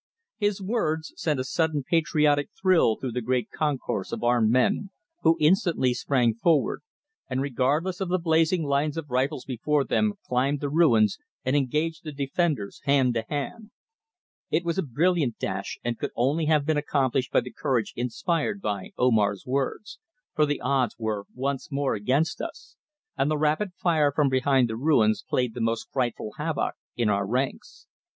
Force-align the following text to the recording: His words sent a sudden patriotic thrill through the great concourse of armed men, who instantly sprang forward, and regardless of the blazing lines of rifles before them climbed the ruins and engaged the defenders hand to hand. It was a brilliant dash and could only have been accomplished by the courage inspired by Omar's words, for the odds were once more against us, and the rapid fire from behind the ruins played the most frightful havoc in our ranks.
His 0.39 0.59
words 0.63 1.13
sent 1.15 1.39
a 1.39 1.43
sudden 1.43 1.83
patriotic 1.87 2.49
thrill 2.59 2.95
through 2.95 3.11
the 3.11 3.21
great 3.21 3.51
concourse 3.51 4.11
of 4.11 4.23
armed 4.23 4.49
men, 4.49 4.89
who 5.21 5.37
instantly 5.39 5.93
sprang 5.93 6.33
forward, 6.33 6.81
and 7.29 7.39
regardless 7.39 8.01
of 8.01 8.09
the 8.09 8.17
blazing 8.17 8.63
lines 8.63 8.97
of 8.97 9.11
rifles 9.11 9.45
before 9.45 9.83
them 9.83 10.13
climbed 10.25 10.59
the 10.59 10.71
ruins 10.71 11.19
and 11.45 11.55
engaged 11.55 12.03
the 12.03 12.11
defenders 12.11 12.81
hand 12.85 13.13
to 13.13 13.25
hand. 13.29 13.69
It 14.49 14.65
was 14.65 14.79
a 14.79 14.81
brilliant 14.81 15.37
dash 15.37 15.77
and 15.83 15.99
could 15.99 16.09
only 16.15 16.45
have 16.47 16.65
been 16.65 16.77
accomplished 16.77 17.31
by 17.31 17.41
the 17.41 17.53
courage 17.53 17.93
inspired 17.95 18.59
by 18.59 18.93
Omar's 18.97 19.43
words, 19.45 19.99
for 20.33 20.47
the 20.47 20.61
odds 20.61 20.95
were 20.97 21.25
once 21.35 21.71
more 21.71 21.93
against 21.93 22.41
us, 22.41 22.75
and 23.15 23.29
the 23.29 23.37
rapid 23.37 23.71
fire 23.75 24.11
from 24.11 24.29
behind 24.29 24.67
the 24.67 24.75
ruins 24.75 25.23
played 25.29 25.53
the 25.53 25.61
most 25.61 25.89
frightful 25.93 26.31
havoc 26.39 26.73
in 26.95 27.07
our 27.07 27.27
ranks. 27.27 27.85